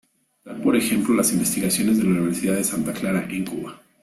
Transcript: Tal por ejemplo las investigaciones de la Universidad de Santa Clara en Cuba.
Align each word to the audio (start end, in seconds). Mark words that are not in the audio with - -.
Tal 0.43 0.59
por 0.61 0.75
ejemplo 0.75 1.13
las 1.13 1.31
investigaciones 1.31 1.99
de 1.99 2.05
la 2.05 2.09
Universidad 2.09 2.55
de 2.55 2.63
Santa 2.63 2.91
Clara 2.91 3.23
en 3.29 3.45
Cuba. 3.45 3.79